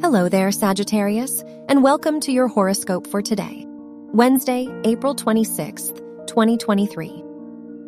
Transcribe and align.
Hello 0.00 0.28
there, 0.28 0.52
Sagittarius, 0.52 1.42
and 1.68 1.82
welcome 1.82 2.20
to 2.20 2.30
your 2.30 2.46
horoscope 2.46 3.08
for 3.08 3.20
today, 3.20 3.64
Wednesday, 3.66 4.68
April 4.84 5.12
26th, 5.12 5.96
2023. 6.28 7.24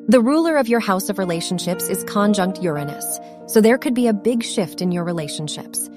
The 0.08 0.20
ruler 0.20 0.56
of 0.56 0.66
your 0.66 0.80
house 0.80 1.08
of 1.08 1.18
relationships 1.18 1.88
is 1.88 2.02
conjunct 2.02 2.60
Uranus, 2.60 3.20
so 3.46 3.60
there 3.60 3.78
could 3.78 3.94
be 3.94 4.08
a 4.08 4.12
big 4.12 4.42
shift 4.42 4.82
in 4.82 4.90
your 4.90 5.04
relationships. 5.04 5.88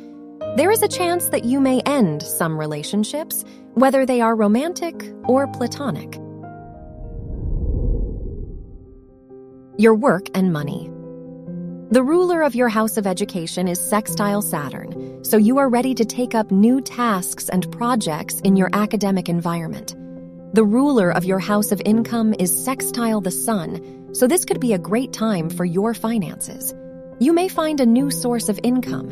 There 0.56 0.70
is 0.70 0.84
a 0.84 0.88
chance 0.88 1.30
that 1.30 1.46
you 1.46 1.60
may 1.60 1.82
end 1.82 2.22
some 2.22 2.60
relationships, 2.60 3.44
whether 3.74 4.06
they 4.06 4.22
are 4.22 4.36
romantic 4.36 5.12
or 5.24 5.48
platonic. 5.48 6.14
Your 9.80 9.96
work 9.96 10.28
and 10.36 10.54
money. 10.54 10.92
The 11.94 12.02
ruler 12.02 12.42
of 12.42 12.56
your 12.56 12.70
house 12.70 12.98
of 12.98 13.06
education 13.06 13.68
is 13.68 13.80
sextile 13.80 14.42
Saturn, 14.42 15.24
so 15.24 15.38
you 15.38 15.60
are 15.60 15.70
ready 15.70 15.94
to 15.94 16.04
take 16.04 16.34
up 16.34 16.50
new 16.50 16.82
tasks 16.82 17.50
and 17.50 17.72
projects 17.72 18.40
in 18.40 18.56
your 18.56 18.72
academic 18.74 19.30
environment. 19.30 19.96
The 20.56 20.64
ruler 20.64 21.12
of 21.12 21.24
your 21.24 21.38
house 21.38 21.72
of 21.72 21.84
income 21.86 22.34
is 22.40 22.66
sextile 22.66 23.22
the 23.22 23.30
sun, 23.30 24.10
so 24.12 24.26
this 24.26 24.44
could 24.44 24.60
be 24.60 24.74
a 24.74 24.80
great 24.80 25.14
time 25.14 25.52
for 25.52 25.66
your 25.66 25.94
finances. 25.94 26.74
You 27.20 27.32
may 27.32 27.48
find 27.48 27.80
a 27.80 27.86
new 27.86 28.10
source 28.10 28.50
of 28.50 28.60
income. 28.64 29.12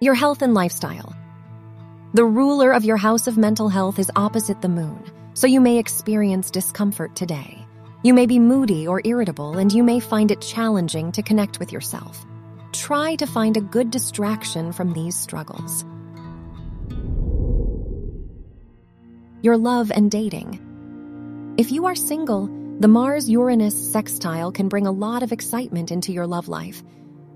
Your 0.00 0.14
health 0.14 0.40
and 0.40 0.54
lifestyle. 0.54 1.14
The 2.14 2.24
ruler 2.24 2.72
of 2.72 2.86
your 2.86 2.96
house 2.96 3.26
of 3.26 3.36
mental 3.36 3.68
health 3.68 3.98
is 3.98 4.10
opposite 4.16 4.62
the 4.62 4.70
moon, 4.70 5.04
so 5.34 5.46
you 5.46 5.60
may 5.60 5.76
experience 5.76 6.50
discomfort 6.50 7.14
today. 7.14 7.59
You 8.02 8.14
may 8.14 8.24
be 8.24 8.38
moody 8.38 8.88
or 8.88 9.02
irritable, 9.04 9.58
and 9.58 9.70
you 9.70 9.82
may 9.82 10.00
find 10.00 10.30
it 10.30 10.40
challenging 10.40 11.12
to 11.12 11.22
connect 11.22 11.60
with 11.60 11.70
yourself. 11.70 12.24
Try 12.72 13.14
to 13.16 13.26
find 13.26 13.58
a 13.58 13.60
good 13.60 13.90
distraction 13.90 14.72
from 14.72 14.94
these 14.94 15.14
struggles. 15.14 15.84
Your 19.42 19.58
love 19.58 19.90
and 19.90 20.10
dating. 20.10 21.54
If 21.58 21.70
you 21.70 21.84
are 21.84 21.94
single, 21.94 22.46
the 22.78 22.88
Mars 22.88 23.28
Uranus 23.28 23.92
sextile 23.92 24.50
can 24.50 24.68
bring 24.68 24.86
a 24.86 24.92
lot 24.92 25.22
of 25.22 25.30
excitement 25.30 25.90
into 25.90 26.10
your 26.10 26.26
love 26.26 26.48
life. 26.48 26.82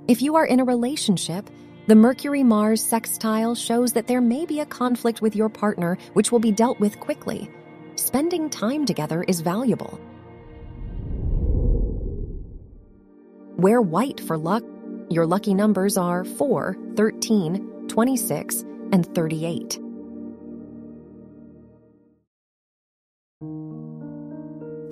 If 0.08 0.22
you 0.22 0.36
are 0.36 0.46
in 0.46 0.60
a 0.60 0.64
relationship, 0.64 1.50
the 1.88 1.94
Mercury 1.94 2.42
Mars 2.42 2.82
sextile 2.82 3.54
shows 3.54 3.92
that 3.92 4.06
there 4.06 4.22
may 4.22 4.46
be 4.46 4.60
a 4.60 4.66
conflict 4.66 5.20
with 5.20 5.36
your 5.36 5.50
partner 5.50 5.98
which 6.14 6.32
will 6.32 6.38
be 6.38 6.52
dealt 6.52 6.80
with 6.80 6.98
quickly. 7.00 7.50
Spending 7.96 8.48
time 8.48 8.86
together 8.86 9.24
is 9.24 9.42
valuable. 9.42 10.00
Wear 13.64 13.80
white 13.80 14.20
for 14.20 14.36
luck. 14.36 14.62
Your 15.08 15.24
lucky 15.24 15.54
numbers 15.54 15.96
are 15.96 16.22
4, 16.22 16.76
13, 16.96 17.86
26, 17.88 18.60
and 18.92 19.06
38. 19.14 19.80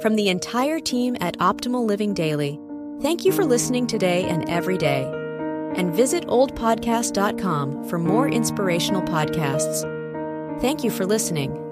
From 0.00 0.16
the 0.16 0.30
entire 0.30 0.80
team 0.80 1.18
at 1.20 1.36
Optimal 1.36 1.84
Living 1.84 2.14
Daily, 2.14 2.58
thank 3.02 3.26
you 3.26 3.32
for 3.32 3.44
listening 3.44 3.86
today 3.86 4.24
and 4.24 4.48
every 4.48 4.78
day. 4.78 5.02
And 5.76 5.94
visit 5.94 6.26
oldpodcast.com 6.28 7.90
for 7.90 7.98
more 7.98 8.26
inspirational 8.26 9.02
podcasts. 9.02 9.82
Thank 10.62 10.82
you 10.82 10.90
for 10.90 11.04
listening. 11.04 11.71